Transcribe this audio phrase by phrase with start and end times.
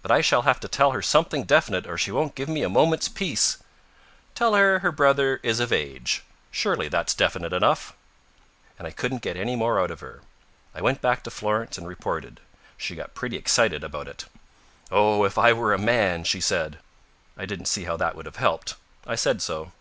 [0.00, 2.68] "But I shall have to tell her something definite, or she won't give me a
[2.70, 3.58] moment's peace."
[4.34, 6.24] "Tell her her brother is of age.
[6.50, 7.92] Surely that's definite enough?"
[8.78, 10.22] And I couldn't get any more out of her.
[10.74, 12.40] I went back to Florence and reported.
[12.78, 14.24] She got pretty excited about it.
[14.90, 16.78] "Oh, if I were a man!" she said.
[17.36, 18.76] I didn't see how that would have helped.
[19.06, 19.72] I said so.